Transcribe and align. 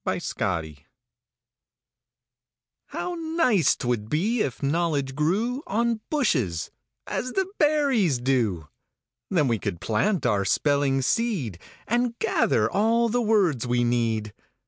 EASY 0.09 0.33
KNOWLEDGE 0.39 0.85
How 2.87 3.13
nice 3.13 3.75
'twould 3.75 4.09
be 4.09 4.41
if 4.41 4.63
knowledge 4.63 5.13
grew 5.13 5.61
On 5.67 5.99
bushes, 6.09 6.71
as 7.05 7.33
the 7.33 7.45
berries 7.59 8.17
do! 8.17 8.67
Then 9.29 9.47
we 9.47 9.59
could 9.59 9.79
plant 9.79 10.25
our 10.25 10.43
spelling 10.43 11.03
seed, 11.03 11.59
And 11.87 12.17
gather 12.17 12.67
all 12.67 13.09
the 13.09 13.21
words 13.21 13.67
we 13.67 13.83
need. 13.83 14.33